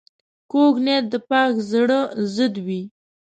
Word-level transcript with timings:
کوږ 0.51 0.73
نیت 0.85 1.05
د 1.13 1.15
پاک 1.29 1.53
زړه 1.71 1.99
ضد 2.33 2.55
وي 2.65 2.81